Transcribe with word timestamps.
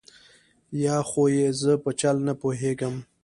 یا 0.83 0.97
خو 1.09 1.23
یې 1.35 1.47
زه 1.61 1.71
په 1.83 1.89
چل 1.99 2.15
نه 2.27 2.33
پوهېږم. 2.41 2.95